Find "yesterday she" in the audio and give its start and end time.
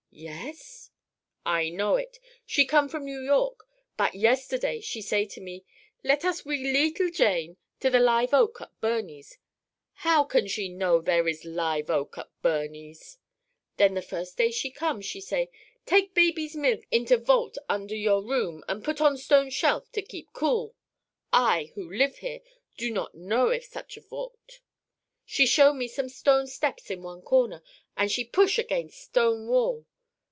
4.13-5.01